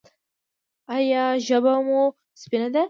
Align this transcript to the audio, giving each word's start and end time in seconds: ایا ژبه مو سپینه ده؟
ایا 0.95 1.23
ژبه 1.47 1.73
مو 1.87 2.01
سپینه 2.41 2.67
ده؟ 2.73 2.79